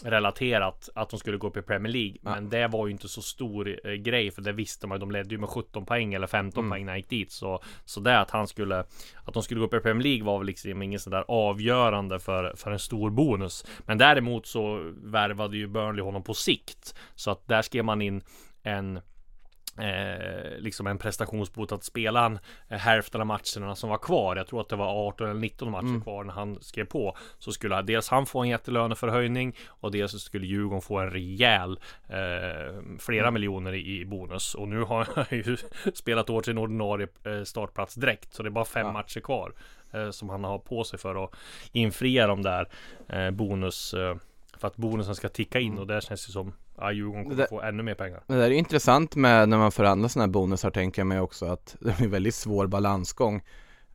[0.03, 2.17] relaterat att de skulle gå upp i Premier League.
[2.23, 2.31] Ja.
[2.31, 5.01] Men det var ju inte så stor eh, grej för det visste man ju.
[5.01, 6.71] De ledde ju med 17 poäng eller 15 Mm.
[6.71, 7.33] poäng när han gick dit.
[7.33, 8.85] Så, så det att han skulle
[9.25, 12.53] att de skulle gå upp i Premier League var väl liksom ingen sådär avgörande för,
[12.57, 13.65] för en stor bonus.
[13.87, 16.95] Men däremot så värvade ju Burnley honom på sikt.
[17.15, 18.23] Så att där skrev man in
[18.63, 19.01] en
[19.79, 24.37] Eh, liksom en prestationsbot att spela han eh, hälften av matcherna som var kvar.
[24.37, 26.03] Jag tror att det var 18 eller 19 matcher Mm.
[26.03, 27.17] kvar när han skrev på.
[27.39, 31.79] Så skulle dels han få en jättelöneförhöjning och dels så skulle Djurgården få en rejäl
[32.09, 33.35] eh, flera Mm.
[33.35, 34.55] miljoner i, i bonus.
[34.55, 35.57] Och nu har han ju
[35.95, 38.35] spelat åt sin ordinarie eh, startplats direkt.
[38.35, 38.93] Så det är bara fem Ja.
[38.93, 39.53] matcher kvar
[39.93, 41.31] eh, som han har på sig för att
[41.73, 42.69] infria de där
[43.09, 43.95] eh, bonus
[44.59, 47.47] för att bonusen ska ticka in och där känns det som att Djurgården kommer Det
[47.49, 48.23] få ännu mer pengar.
[48.27, 51.47] Det där är intressant med när man förhandlar sådana här bonusar tänker jag mig också
[51.47, 53.43] att det är en väldigt svår balansgång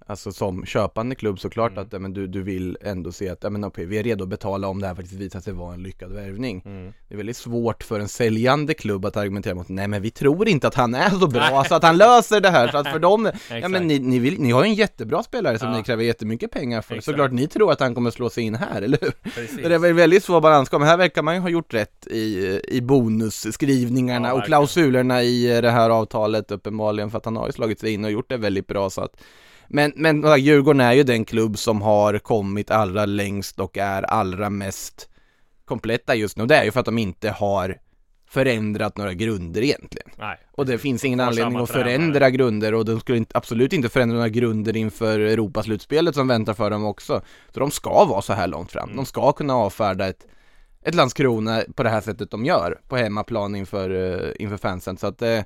[0.10, 1.84] Alltså som köpande klubb såklart Mm.
[1.84, 4.68] att men du, du vill ändå se att men, okej, vi är redo att betala
[4.68, 6.94] om det här faktiskt visar sig vara en lyckad värvning Mm.
[7.08, 10.48] Det är väldigt svårt för en säljande klubb att argumentera mot Nej men vi tror
[10.48, 13.00] inte att han är så bra så att han löser det här så att för
[13.10, 15.78] dem Ja men ni, ni, vill, ni har ju en jättebra spelare som Ja.
[15.78, 17.06] ni kräver jättemycket pengar för Exakt.
[17.06, 19.12] Såklart ni tror att han kommer slå sig in här, eller hur?
[19.32, 19.58] Precis.
[19.58, 22.60] Det är väl väldigt svår balansgång, men här verkar man ju ha gjort rätt i,
[22.68, 24.48] i bonusskrivningarna Ja, och verkligen.
[24.60, 28.12] klausulerna i det här avtalet uppenbarligen för att han har ju slagit sig in och
[28.12, 29.22] gjort det väldigt bra så att
[29.70, 34.50] men, men Djurgården är ju den klubb som har kommit allra längst och är allra
[34.50, 35.10] mest
[35.66, 36.46] kompletta just nu.
[36.46, 37.78] Det är ju för att de inte har
[38.30, 40.10] förändrat några grunder egentligen.
[40.18, 40.38] Nej.
[40.52, 41.84] Och det finns ingen anledning att tränare.
[41.84, 46.54] förändra grunder och de skulle inte, absolut inte förändra några grunder inför Europaslutspelet som väntar
[46.54, 47.22] för dem också.
[47.54, 48.84] Så de ska vara så här långt fram.
[48.84, 48.96] Mm.
[48.96, 50.28] De ska kunna avfärda ett,
[50.84, 54.98] ett Landskrona på det här sättet de gör på hemmaplan inför, eh, inför fansen.
[54.98, 55.42] Så att eh,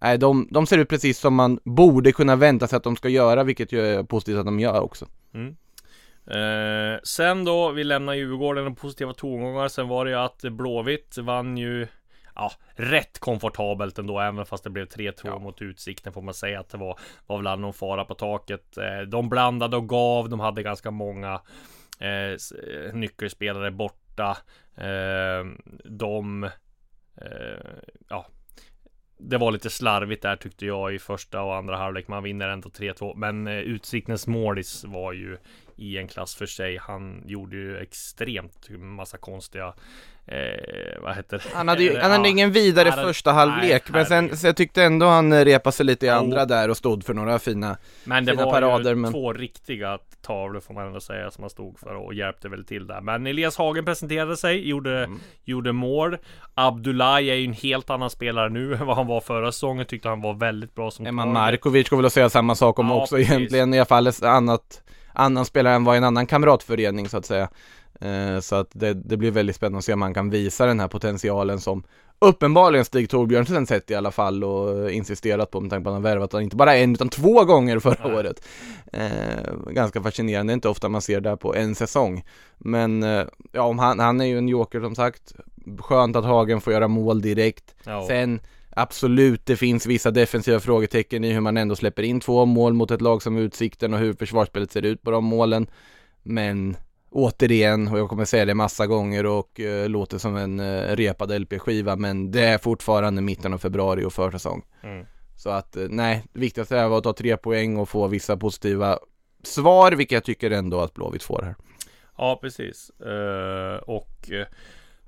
[0.00, 3.08] nej, de, de ser ut precis som man borde kunna vänta sig att de ska
[3.08, 5.06] göra, vilket ju är positivt att de gör också.
[5.34, 5.56] Mm.
[6.26, 9.68] Eh, sen då, vi lämnar Djurgården och positiva tongångar.
[9.68, 11.86] Sen var det ju att Blåvitt vann ju
[12.38, 15.38] Ja, rätt komfortabelt ändå, även fast det blev 3-2 Ja.
[15.38, 18.78] mot Utsikten får man säga att det var, var väl någon fara på taket.
[18.78, 21.40] Eh, de blandade och gav, de hade ganska många
[22.00, 24.36] eh, eh, nyckelspelare borta.
[24.76, 25.44] Eh,
[25.84, 26.44] de,
[27.16, 27.70] eh,
[28.08, 28.26] ja,
[29.18, 32.08] det var lite slarvigt där tyckte jag i första och andra halvlek.
[32.08, 33.16] Man vinner ändå 3-2.
[33.16, 35.38] Men eh, Utsiktens målis var ju
[35.76, 36.78] i en klass för sig.
[36.82, 39.74] Han gjorde ju extremt massa konstiga
[40.26, 41.56] eh, vad heter det?
[41.56, 44.46] Han hade, ju, han hade ja, ingen vidare hade- första halvlek, nej, men sen, så
[44.46, 47.76] jag tyckte ändå han repade sig lite i andra där och stod för några fina
[48.04, 51.42] Men det fina var parader, ju men- två riktiga tavlor får man ändå säga som
[51.42, 53.00] han stod för och hjälpte väl till där.
[53.00, 55.20] Men Elias Hagen presenterade sig, gjorde, Mm.
[55.44, 56.16] gjorde mål.
[56.54, 59.86] Abdullahi är ju en helt annan spelare nu än vad han var förra säsongen.
[59.86, 61.26] Tyckte han var väldigt bra som Emma.
[61.26, 63.30] Markovic går väl att säga samma sak om Ja, också precis.
[63.30, 64.82] egentligen, i alla fall ett annat
[65.16, 67.48] annan spelare än var i en annan kamratförening så att säga.
[68.00, 70.80] Eh, så att det, det blir väldigt spännande att se om man kan visa den
[70.80, 71.84] här potentialen som
[72.18, 76.02] uppenbarligen Stig Torbjörnsen sett i alla fall och insisterat på med tanke på att han
[76.02, 78.16] värvat honom inte bara en utan två gånger förra Nej.
[78.16, 78.48] året.
[78.92, 82.24] Eh, ganska fascinerande, det är inte ofta man ser det här på en säsong.
[82.58, 85.32] Men eh, ja, om han, han är ju en joker som sagt.
[85.78, 87.74] Skönt att Hagen får göra mål direkt.
[87.84, 88.06] Ja.
[88.06, 88.40] Sen
[88.76, 92.90] absolut, det finns vissa defensiva frågetecken i hur man ändå släpper in två mål mot
[92.90, 95.66] ett lag som Utsikten och hur försvarsspelet ser ut på de målen.
[96.22, 96.76] Men
[97.10, 101.40] återigen, och jag kommer säga det massa gånger och eh, låter som en eh, repad
[101.40, 104.62] LP-skiva, men det är fortfarande mitten av februari och försäsong.
[104.82, 105.06] Mm.
[105.36, 108.98] Så att eh, nej, det viktigaste är att ta tre poäng och få vissa positiva
[109.42, 111.54] svar, vilket jag tycker ändå att Blåvitt får här.
[112.18, 112.90] Ja, precis.
[112.90, 114.46] Eh, och eh,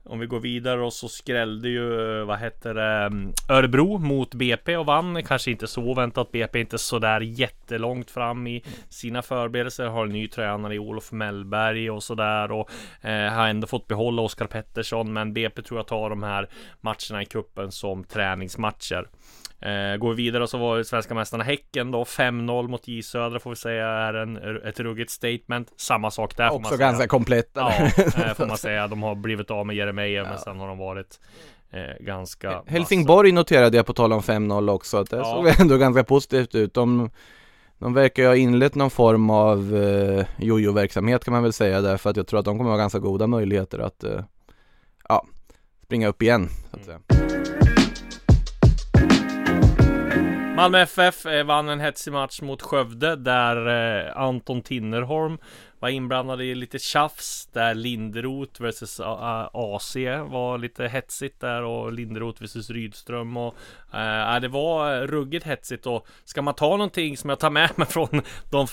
[0.05, 3.11] om vi går vidare och så skrällde ju, vad heter det,
[3.49, 5.23] Örebro mot BP och vann.
[5.23, 6.33] Kanske inte så oväntat.
[6.33, 9.87] BP är inte sådär jättelångt fram i sina förberedelser.
[9.87, 12.53] Har en ny tränare i Olof Mellberg och sådär.
[12.53, 15.13] Och eh, har ändå fått behålla Oskar Pettersson.
[15.13, 16.49] Men BP tror jag tar de här
[16.81, 19.09] matcherna i kuppen som träningsmatcher.
[19.61, 23.39] Eh, går vi vidare så var det svenska mästarna Häcken då 5-0 mot J Södra
[23.41, 25.73] får vi säga är en, ett ruggigt statement.
[25.77, 26.89] Samma sak där får man Också säga.
[26.89, 27.51] ganska komplett.
[27.55, 28.87] Ja, eh, får man säga.
[28.89, 31.21] De har blivit av med Jeremejeff men sen har de varit
[31.71, 35.25] eh, ganska Helsingborg noterade jag på tal om 5-0 också, att det Ja.
[35.25, 36.75] såg ändå ganska positivt ut.
[36.75, 37.11] De,
[37.79, 41.97] de verkar ju ha inlett någon form av eh, jojo-verksamhet kan man väl säga där,
[41.97, 44.21] för att jag tror att de kommer ha ganska goda möjligheter att eh,
[45.09, 45.27] ja,
[45.85, 46.49] springa upp igen.
[46.71, 46.99] Så att säga.
[50.59, 53.67] Malmö FF eh, vann en hetsig match mot Skövde där
[54.07, 55.39] eh, Anton Tinnerholm
[55.81, 59.01] var inblandad i lite tjafs där Linderoth vs
[59.53, 63.55] AC eh, var lite hetsigt där och Linderoth vs Rydström och
[63.95, 67.87] äh, det var ruggigt hetsigt och ska man ta någonting som jag tar med mig
[67.91, 68.67] från de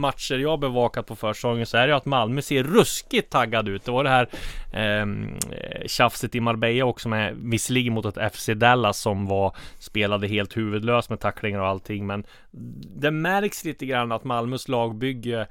[0.00, 3.84] matcher jag bevakat på försäsongen så är det ju att Malmö ser ruskigt taggad ut.
[3.84, 4.28] Det var det här
[4.72, 10.28] ehm, eh, tjafset i Marbella också med visserligen mot ett FC Dallas som var spelade
[10.28, 12.24] helt huvudlöst med tacklingar och allting men
[12.96, 15.46] det märks lite grann att Malmös lagbygge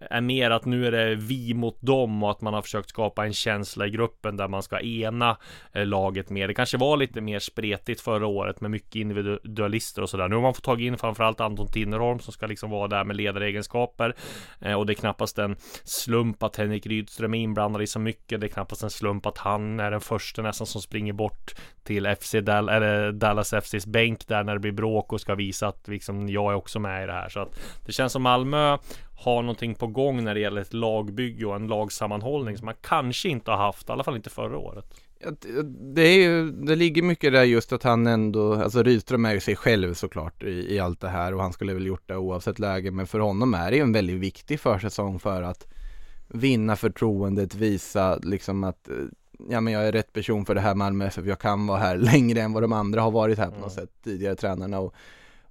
[0.00, 3.26] är mer att nu är det vi mot dem och att man har försökt skapa
[3.26, 5.36] en känsla i gruppen där man ska ena
[5.72, 6.48] eh, laget mer.
[6.48, 10.28] Det kanske var lite mer spretigt förra året med mycket individualister och sådär.
[10.28, 13.16] Nu har man fått tag in framförallt Anton Tinnerholm som ska liksom vara där med
[13.16, 14.14] ledaregenskaper
[14.60, 18.40] eh, och det är knappast en slump att Henrik Rydström är inblandad i så mycket.
[18.40, 22.16] Det är knappast en slump att han är den första nästan som springer bort till
[22.20, 25.88] FC Dal eller Dallas FCs bänk där när det blir bråk och ska visa att
[25.88, 27.28] liksom jag är också med i det här.
[27.28, 28.78] Så att det känns som Malmö
[29.16, 33.28] har någonting på gång när det gäller ett lagbygge och en lagsammanhållning som man kanske
[33.28, 34.84] inte har haft, i alla fall inte förra året.
[35.94, 39.40] Det- är ju, det ligger mycket där just att han ändå, alltså Rydström är ju
[39.40, 42.58] sig själv såklart i, i allt det här och han skulle väl gjort det oavsett
[42.58, 45.66] läge men för honom är det ju en väldigt viktig försäsong för att
[46.28, 48.94] vinna förtroendet, visa liksom att eh,
[49.48, 51.96] ja men jag är rätt person för det här Malmö FF, jag kan vara här
[52.12, 54.94] längre än vad de andra har varit här på något sätt, tidigare tränarna och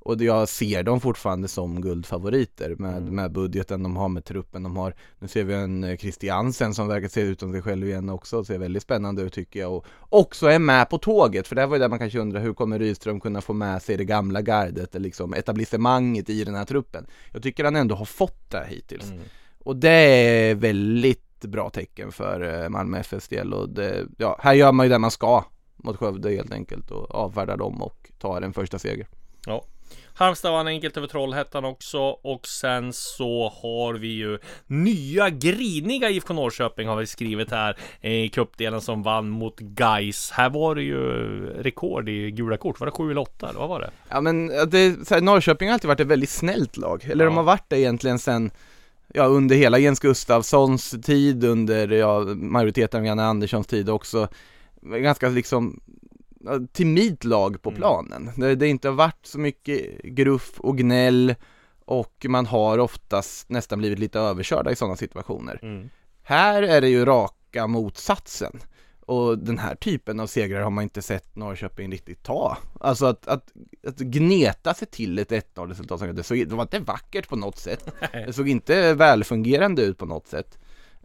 [0.05, 3.15] och jag ser dem fortfarande som guldfavoriter med, Mm.
[3.15, 4.95] med budgeten de har, med truppen de har.
[5.19, 8.37] Nu ser vi en eh, Christiansen som verkar se ut som sig själv igen också
[8.37, 9.73] och ser väldigt spännande ut tycker jag.
[9.73, 12.53] Och också är med på tåget, för det var ju där man kanske undrar hur
[12.53, 17.05] kommer Rydström kunna få med sig det gamla gardet, liksom etablissemanget i den här truppen.
[17.31, 19.11] Jag tycker han ändå har fått det hittills.
[19.11, 19.23] Mm.
[19.59, 24.53] Och det är väldigt bra tecken för eh, Malmö FFs del och det, ja, här
[24.53, 25.43] gör man ju det man ska
[25.75, 29.07] mot Skövde helt enkelt och avfärdar dem och tar en första seger.
[29.45, 29.65] Ja.
[30.15, 36.33] Halmstad vann enkelt över Trollhättan också och sen så har vi ju nya griniga IFK
[36.33, 40.31] Norrköping har vi skrivit här i cupdelen som vann mot Geis.
[40.31, 40.99] Här var det ju
[41.61, 42.79] rekord i gula kort.
[42.79, 43.49] Var det sju eller åtta?
[43.49, 43.89] Eller vad var det?
[44.09, 47.29] Ja men det, så här, Norrköping har alltid varit ett väldigt snällt lag, eller Ja.
[47.29, 48.51] de har varit det egentligen sen
[49.13, 54.27] Ja under hela Jens Gustafssons tid, under ja, majoriteten av Janne Anderssons tid också
[54.81, 55.79] Ganska liksom
[56.43, 57.79] ja, timidt lag på Mm.
[57.79, 58.31] planen.
[58.37, 61.35] Det, det inte har varit så mycket gruff och gnäll
[61.85, 65.59] och man har oftast nästan blivit lite överkörda i sådana situationer.
[65.61, 65.89] Mm.
[66.23, 68.59] Här är det ju raka motsatsen.
[69.05, 72.57] Och den här typen av segrar har man inte sett Norrköping riktigt ta.
[72.79, 73.51] Alltså att, att,
[73.87, 77.57] att gneta sig till ett 1-0 resultat, det, såg, det var inte vackert på något
[77.57, 77.87] sätt.
[78.13, 80.57] Det såg inte välfungerande ut på något sätt.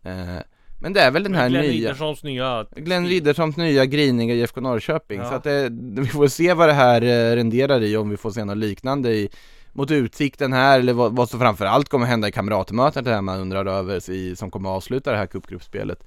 [0.03, 0.39] Eh,
[0.81, 1.73] men det är väl den här Glenn nya...
[1.73, 5.21] Ridderssons nya Glenn Ridderssons nya griniga IFK Norrköping.
[5.21, 5.29] Ja.
[5.29, 8.31] Så att det, vi får se vad det här eh, renderar i, om vi får
[8.31, 9.29] se något liknande i
[9.73, 13.41] mot Utsikten här, eller vad, vad som framförallt kommer hända i kamratmötet det här man
[13.41, 16.05] undrar över, i, som kommer avsluta det här cupgruppspelet.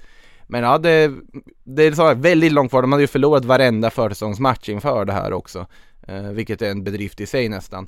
[0.48, 1.12] Men ja, det,
[1.64, 5.34] det är så väldigt långt kvar, de hade ju förlorat varenda försäsongsmatch inför det här
[5.34, 5.68] också.
[6.12, 7.88] Eh, vilket är en bedrift i sig nästan.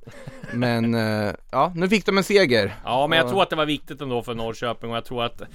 [0.53, 2.75] Men eh, ja, nu fick de en seger.
[2.83, 3.29] Ja, men jag Ja.
[3.29, 5.47] tror att det var viktigt ändå för Norrköping och jag tror att eh,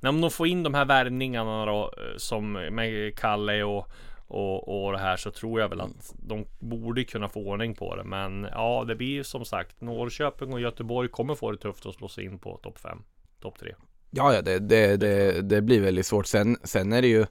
[0.00, 3.88] när de får in de här värvningarna då som med Kalle och
[4.26, 7.96] och, och det här så tror jag väl att de borde kunna få ordning på
[7.96, 8.04] det.
[8.04, 11.94] Men ja, det blir ju som sagt Norrköping och Göteborg kommer få det tufft att
[11.94, 12.98] slå sig in på topp 5,
[13.42, 13.74] topp 3.
[14.10, 16.26] Ja, ja det, det, det, det blir väldigt svårt.
[16.26, 17.26] Sen, sen är det ju,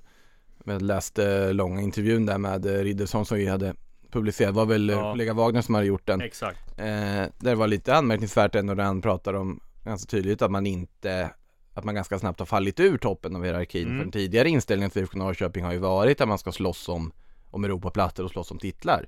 [0.66, 3.74] jag läste långa intervjun där med Riddersson som vi hade
[4.12, 5.12] publicerat, var väl Ja.
[5.12, 6.22] kollega Wagner som hade gjort den.
[6.22, 6.80] Exakt.
[6.80, 11.30] Eh, det var lite anmärkningsvärt ändå när han pratar om ganska tydligt att man inte
[11.74, 13.86] att man ganska snabbt har fallit ur toppen av hierarkin.
[13.88, 13.98] Mm.
[13.98, 17.12] För den tidigare inställningen till IFK Norrköping har ju varit att man ska slåss om,
[17.52, 19.08] om Europaplatser och slåss om titlar.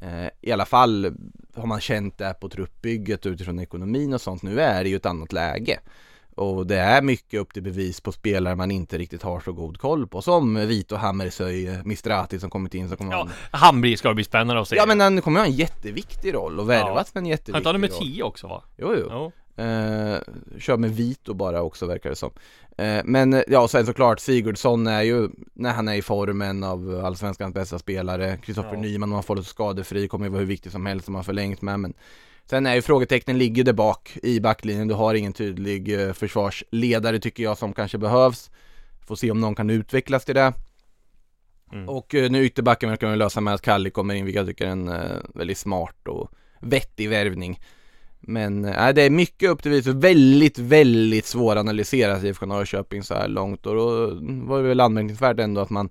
[0.00, 1.16] Eh, I alla fall
[1.54, 4.42] har man känt det på truppbygget utifrån ekonomin och sånt.
[4.42, 5.80] Nu är det ju ett annat läge.
[6.34, 9.78] Och det är mycket upp till bevis på spelare man inte riktigt har så god
[9.78, 10.22] koll på.
[10.22, 12.88] Som Vito Hammershöj, Mistrati som kommit in.
[12.88, 13.18] Så kommer Ja,
[13.50, 13.60] han...
[13.60, 14.76] han blir, ska bli spännande att se.
[14.76, 17.72] ja men han kommer ha en jätteviktig roll och värvats med en han jätteviktig tar
[17.72, 17.98] nummer roll.
[17.98, 18.62] 10 också va?
[18.76, 19.06] Jo, jo.
[19.10, 19.32] Jo.
[19.56, 20.18] Eh,
[20.58, 22.30] kör med Vito bara också verkar det som.
[22.76, 27.54] Eh, men ja, sen såklart Sigurdsson är ju, när han är i formen av allsvenskans
[27.54, 28.36] bästa spelare.
[28.36, 28.80] Kristoffer Ja.
[28.80, 31.22] Nyman, om han får lite skadefri, kommer ju vara hur viktig som helst som har
[31.22, 31.80] förlängt med.
[31.80, 31.94] Men
[32.52, 34.88] sen är ju frågetecknen ligger där bak i backlinjen.
[34.88, 38.50] Du har ingen tydlig eh, försvarsledare tycker jag som kanske behövs.
[39.06, 40.52] Får se om någon kan utvecklas till det.
[41.72, 41.88] Mm.
[41.88, 44.66] Och eh, nu ytterbacken verkar man lösa med att Kalli kommer in, vilket jag tycker
[44.66, 47.60] är en eh, väldigt smart och vettig värvning.
[48.20, 53.14] Men äh, det är mycket upp till vis och väldigt, väldigt svåranalyserat IFK Norrköping så
[53.14, 54.06] här långt och då
[54.46, 55.88] var det väl anmärkningsvärt ändå att man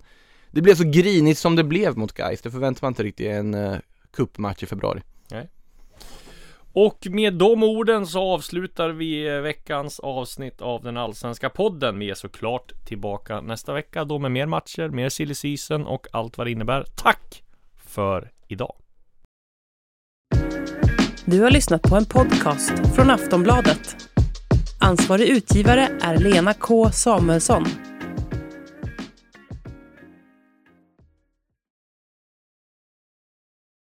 [0.52, 2.42] Det blev så grinigt som det blev mot Gais.
[2.42, 3.78] det förväntar man inte riktigt i en uh,
[4.12, 5.02] cupmatch i februari.
[6.74, 12.00] Och med de orden så avslutar vi veckans avsnitt av den allsvenska podden.
[12.00, 16.38] Vi är såklart tillbaka nästa vecka då med mer matcher, mer silly season och allt
[16.38, 16.86] vad det innebär.
[16.96, 17.44] Tack
[17.78, 18.76] för idag!
[21.26, 23.96] Du har lyssnat på en podcast från Aftonbladet.
[24.80, 27.91] Ansvarig utgivare är Lena K Samuelsson.